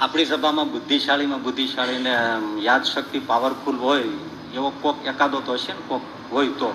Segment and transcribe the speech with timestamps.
[0.00, 2.14] આપણી સભામાં બુદ્ધિશાળીમાં બુદ્ધિશાળી ને
[2.60, 4.04] યાદશક્તિ પાવરફુલ હોય,
[4.54, 6.02] એવો કોક એકાદો તો હશે ને કોક
[6.32, 6.74] હોય તો?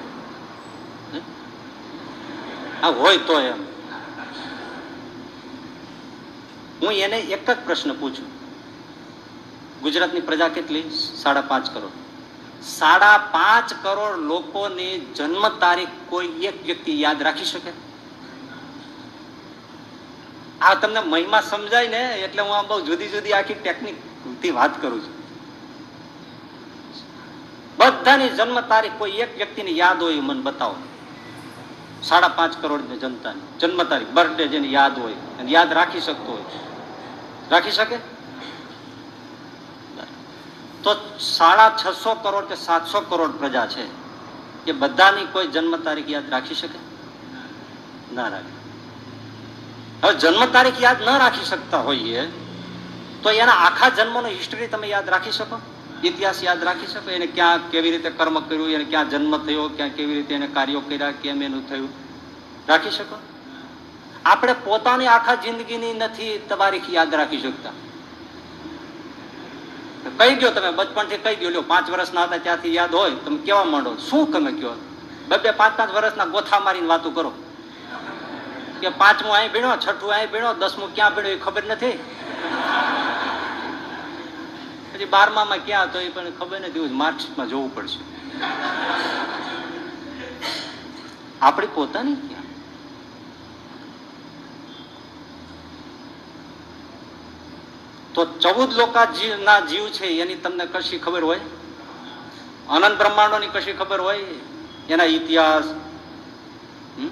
[2.83, 3.61] આ હોય તો એમ.
[6.81, 8.27] હું એને એક જ પ્રશ્ન પૂછું.
[9.81, 10.89] ગુજરાતની પ્રજા કેટલી?
[11.23, 11.91] સાડા પાંચ કરોડ.
[12.63, 17.71] સાડા પાંચ કરોડ લોકોની જન્મ તારીખ કોઈ એક વ્યક્તિ યાદ રાખી શકે?
[20.65, 25.01] આ તમને મહિમા સમજાય ને એટલે હું આ બહુ જુદી જુદી આખી ટેકનિકથી વાત કરું
[25.05, 25.13] છું.
[27.77, 30.75] બધાની જન્મ તારીખ કોઈ એક વ્યક્તિને યાદ હોય મને બતાવો.
[32.03, 36.45] સાડા પાંચ કરોડ જનતાની જન્મ તારીખ બર્થડે જેને યાદ હોય અને યાદ રાખી શકતો હોય.
[37.51, 37.97] રાખી શકે?
[40.83, 43.85] તો સાડા છસો કરોડ કે સાતસો કરોડ પ્રજા છે.
[44.67, 46.79] એ બધાની કોઈ જન્મ તારીખ યાદ રાખી શકે?
[48.15, 48.54] ના રાખે.
[50.05, 52.25] હવે જન્મ તારીખ યાદ ન રાખી શકતા હોઈએ
[53.23, 55.59] તો એના આખા જન્મનો હિસ્ટરી તમે યાદ રાખી શકો
[56.03, 59.89] ઇતિહાસ યાદ રાખી શકો એને ક્યાં કેવી રીતે કર્મ કર્યું એને ક્યાં જન્મ થયો ક્યાં
[59.89, 61.89] કેવી રીતે એને કાર્યો કર્યા કેમ એનું થયું
[62.67, 63.15] રાખી શકો
[64.25, 67.73] આપણે પોતાની આખા જિંદગીની નથી તારીખ યાદ રાખી શકતા
[70.17, 73.63] કહી ગયો તમે બચપણથી કહી ગયો લ્યો પાંચ વર્ષના હતા ત્યાંથી યાદ હોય, તમે કેવા
[73.63, 74.75] માંડો શું તમે કયો?
[75.29, 77.33] બે બે પાંચ પાંચ વર્ષના ગોથા મારીને વાતો કરો.
[78.85, 81.91] કે પાંચમું અહીં ભીણો, છઠ્ઠું અહીં ભીણો, દસમું ક્યાં ભીણો એ ખબર નથી.
[84.93, 87.99] પછી બારમામાં ક્યાં હતો એ પણ ખબર નથી માર્કશીટમાં જોવું પડશે.
[91.41, 92.43] આપણી પોતાની ક્યાં?
[98.13, 99.07] તો ચૌદ લોકા
[99.43, 101.39] ના જીવ છે, એની તમને કશી ખબર હોય?
[102.69, 104.17] અનંત બ્રહ્માંડોની કશી ખબર હોય?
[104.89, 105.63] એના ઇતિહાસ,
[106.97, 107.09] હમ?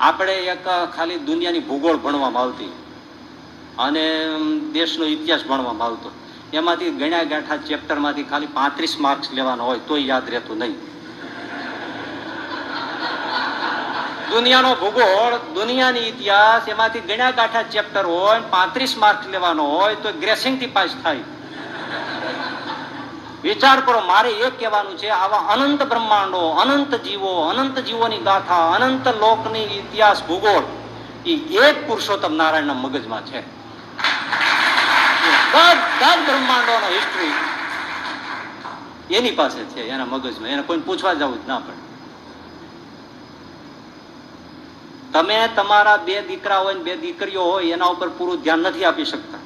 [0.00, 2.72] આપણે એક ખાલી દુનિયાની ભૂગોળ ભણવામાં આવતી
[3.78, 4.04] અને
[4.72, 6.10] દેશનો ઇતિહાસ ભણવામાં આવતો.
[6.52, 10.76] એમાંથી ગણ્યા ગાંઠા ચેપ્ટરમાંથી ખાલી પાંત્રીસ માર્ક્સ લેવાનો હોય તોય યાદ રહેતું નહીં.
[14.30, 20.66] દુનિયાનો ભૂગોળ, દુનિયાની ઇતિહાસ, એમાંથી ગણ્યા ગાંઠા ચેપ્ટર હોય પાંત્રીસ માર્ક્સ લેવાનો હોય તો ગ્રેસિંગથી
[20.66, 21.16] પાસ થાય.
[23.42, 29.08] વિચાર કરો, મારે એ કહેવાનું છે, આવા અનંત બ્રહ્માંડો, અનંત જીવો, અનંત જીવોની ગાથા, અનંત
[29.08, 30.62] લોકની ઇતિહાસ, ભૂગોળ,
[31.26, 33.40] એ એક પુરુષોત્તમ નારાયણના મગજમાં છે.
[36.26, 37.32] બ્રહ્માંડોનો હિસ્ટ્રી
[39.16, 40.48] એની પાસે છે, એના મગજમાં.
[40.48, 41.88] એને કોઈ પૂછવા જવું જ ના પડે.
[45.12, 49.38] તમે તમારા બે દીકરા હોય બે દીકરીઓ હોય, એના ઉપર પૂરું ધ્યાન નથી આપી શકતા.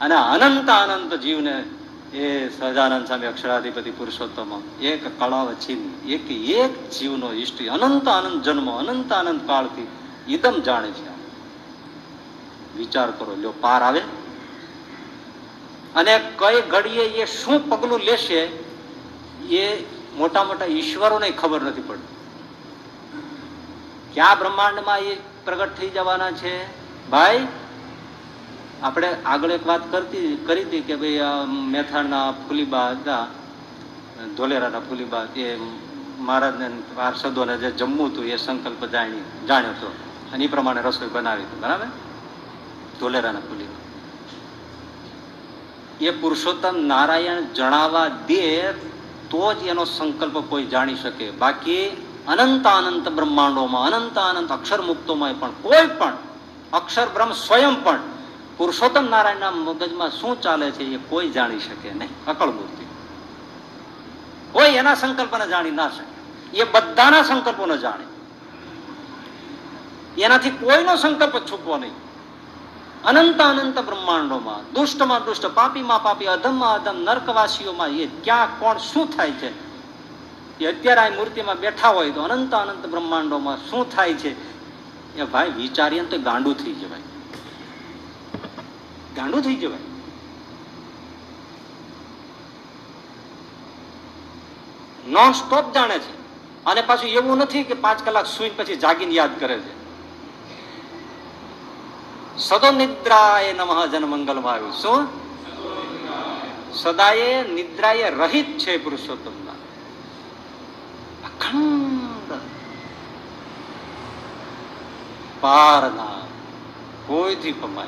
[0.00, 1.64] અને અનંત અનંત જીવને
[2.12, 8.78] એ સહજાનંદ સ્વામી અક્ષરાધિપતિ પુરુષોત્તમ, એક કળાવ છીન એક એક જીવનો હિસ્ટ્રી અનંત આનંદ જન્મ,
[8.78, 9.86] અનંત આનંદ કાળથી
[10.28, 11.12] ઇદમ જાણે છે.
[12.76, 14.00] વિચાર કરો, લ્યો, પાર આવે.
[15.94, 18.40] અને કઈ ઘડીએ એ શું પગલું લેશે
[19.48, 19.84] એ
[20.16, 22.16] મોટા મોટા ઈશ્વરોને ખબર નથી પડતી.
[24.14, 26.64] ક્યાં બ્રહ્માંડમાં એ પ્રગટ થઈ જવાના છે?
[27.10, 27.48] ભાઈ
[28.82, 31.20] આપણે આગળ એક વાત કરતી, કરી હતી કે ભાઈ
[31.70, 33.26] મેથાણના ફુલીબા હતા,
[34.36, 35.58] ધોલેરાના ફુલીબા, એ
[36.18, 39.94] મહારાજને પાર્ષદોને જે જમવું હતું, એ સંકલ્પ જાણી, જાણ્યો હતો.
[40.32, 41.86] અને એ પ્રમાણે રસોઈ બનાવી હતી, બરાબર?
[43.00, 43.80] ધોલેરાના ફુલીબા.
[46.00, 48.72] એ પુરુષોત્તમ નારાયણ જણાવવા દે,
[49.30, 51.30] તો જ એનો સંકલ્પ કોઈ જાણી શકે.
[51.30, 56.16] બાકી અનંત અનંત બ્રહ્માંડોમાં અનંત અનંત અક્ષર મુક્તોમાં પણ કોઈ પણ
[56.72, 57.98] અક્ષર બ્રહ્મ સ્વયં પણ
[58.56, 62.24] પુરુષોત્તમ નારાયણના મગજમાં શું ચાલે છે એ કોઈ જાણી શકે નહીં.
[62.26, 62.86] અકળ મૂર્તિ.
[64.52, 66.12] કોઈ એના સંકલ્પને જાણી ના શકે.
[66.58, 68.04] એ બધાના સંકલ્પોને જાણે.
[70.22, 71.92] એનાથી કોઈનો સંકલ્પ છૂપવો નહીં.
[73.04, 79.30] અનંત અનંત બ્રહ્માંડોમાં, દુષ્ટમાં દુષ્ટ, પાપીમાં પાપી, અધમમાં અધમ, નર્કવાસીઓમાં એ ક્યાં, કોણ, શું થાય
[79.30, 79.72] છે?
[80.58, 84.52] એ અત્યારે આ મૂર્તિમાં બેઠા હોય તો અનંત અનંત બ્રહ્માંડોમાં શું થાય છે?
[85.18, 87.11] એ ભાઈ વિચારીએ તો ગાંડું થઈ જવાય.
[89.16, 89.78] ગાંડું થઈ જવાય.
[95.06, 96.22] નોન સ્ટોપ જાણે છે.
[96.64, 99.82] અને પાછું એવું નથી કે પાંચ કલાક સુઈ પછી જાગીને યાદ કરે છે.
[102.38, 104.72] સદો નિદ્રાએ નમઃ જન મંગલમાં આવ્યું.
[104.72, 105.22] શું?
[106.74, 109.52] સદાએ નિદ્રાએ રહિત છે પુરુષોત્તમના
[111.24, 112.32] અખંડ.
[115.40, 116.26] પારના
[117.06, 117.86] કોઈથી પમાય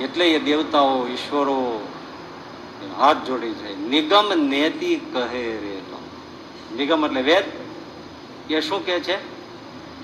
[0.00, 1.88] એટલે એ દેવતાઓ ઈશ્વરો
[2.98, 3.88] હાથ જોડી છે.
[3.88, 5.80] નિગમ નેતિ કહે રે
[6.76, 7.44] નિગમ એટલે વેદ?
[8.52, 9.16] એ શું કે છે?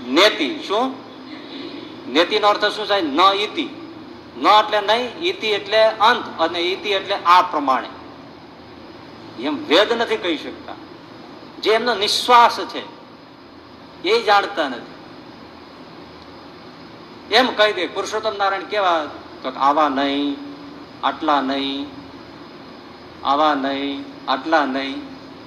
[0.09, 0.61] નેતિ.
[0.69, 0.95] શું?
[2.13, 3.03] નેતિનો અર્થ શું થાય?
[3.03, 3.69] ન ઈતિ.
[4.37, 7.89] ન એટલે નહીં, ઈતિ એટલે અંત અને ઈતિ એટલે આ પ્રમાણે.
[9.43, 10.75] એમ વેદ નથી કહી શકતા.
[11.63, 12.83] જે એમનો નિશ્વાસ છે,
[14.09, 14.95] એ જાણતા નથી.
[17.35, 19.07] એમ કહી દે, પુરુષોત્તમ નારાયણ કેવા
[19.43, 20.37] તો આવા નહીં,
[21.05, 21.87] આટલા નહીં,
[23.25, 25.03] આવા નહીં, આટલા નહીં.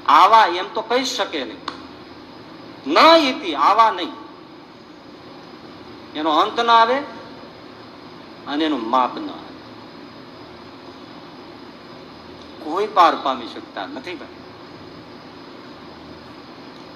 [0.05, 1.69] આવા એમ તો કહી શકે નહીં.
[3.15, 4.11] ઈતિ, આવા નહીં.
[6.15, 6.95] એનો અંત ના આવે
[8.47, 9.49] અને એનું માપ ન આવે.
[12.63, 14.27] કોઈ પાર પામી શકતા નથી ભાઈ.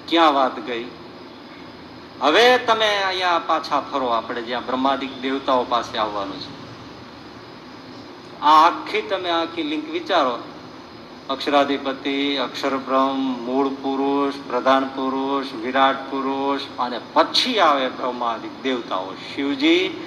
[0.07, 0.86] ક્યાં વાત ગઈ?
[2.22, 6.62] હવે તમે અહીંયા પાછા ફરો, આપણે જ્યાં બ્રહ્માદિક દેવતાઓ પાસે આવવાનું છે.
[8.44, 10.40] આ આખી તમે આખી લિંક વિચારો.
[11.30, 19.13] અક્ષરાધિપતિ અક્ષર બ્રહ્મ મૂળ પુરુષ, પ્રધાન પુરુષ, વિરાટ પુરુષ, અને પછી આવે બ્રહ્માદિક દેવતાઓ.
[19.13, 20.01] શિવજી,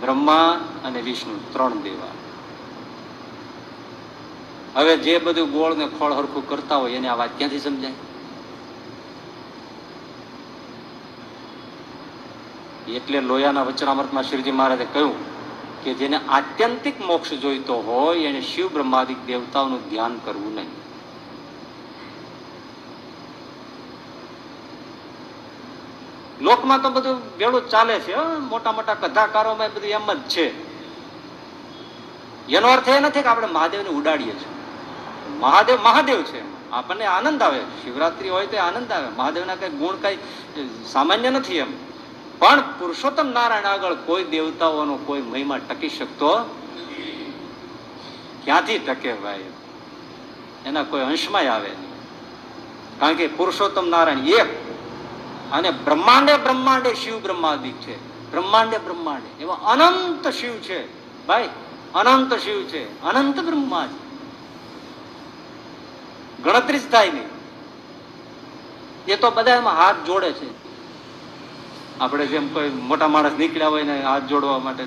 [0.00, 2.12] બ્રહ્મા અને વિષ્ણુ, ત્રણ દેવા.
[4.76, 7.92] હવે જે બધું ગોળ ને ખોળ હરખું કરતા હોય એને આ વાત ક્યાંથી સમજાય?
[12.94, 15.31] એટલે લોયાના વચનામૃતમાં શિવજી મહારાજે કહ્યું
[15.84, 20.82] કે જેને આત્યંતિક મોક્ષ જોઈતો હોય એને શિવ બ્રહ્માદિક દેવતાઓનું ધ્યાન કરવું નહીં.
[26.40, 28.16] લોકમાં તો બધું ભેળું ચાલે છે.
[28.16, 30.72] મોટા મોટા કથાકારોમાં બધું એમ જ છે.
[32.48, 35.32] એનો અર્થ એ નથી કે આપણે મહાદેવને ઉડાડીએ છીએ.
[35.38, 36.70] મહાદેવ મહાદેવ છે.
[36.70, 37.60] આપણને આનંદ આવે.
[37.60, 39.08] શિવરાત્રી હોય તો આનંદ આવે.
[39.08, 40.18] મહાદેવના કઈ ગુણ કઈ
[40.86, 41.91] સામાન્ય નથી એમ.
[42.42, 46.36] પણ પુરુષોત્તમ નારાયણ આગળ કોઈ દેવતાઓનો કોઈ મહિમા ટકી શકતો
[48.44, 49.44] ક્યાંથી ટકે ભાઈ?
[50.66, 51.92] એના કોઈ અંશમાં આવે નહીં.
[52.98, 54.70] કારણ કે પુરુષોત્તમ નારાયણ એક
[55.52, 58.30] અને બ્રહ્માંડે બ્રહ્માંડે શિવ બ્રહ્માદિક છે.
[58.30, 59.42] બ્રહ્માંડે બ્રહ્માંડે.
[59.42, 61.02] એવા અનંત શિવ છે.
[61.26, 61.48] ભાઈ,
[61.94, 63.02] અનંત શિવ છે.
[63.02, 64.02] અનંત બ્રહ્મા છે
[66.42, 67.28] ગણતરી જ થાય નહીં.
[69.08, 70.61] એ તો બધા એમાં હાથ જોડે છે.
[72.02, 74.86] આપણે જેમ કોઈ મોટા માણસ નીકળ્યા હોય ને હાથ જોડવા માટે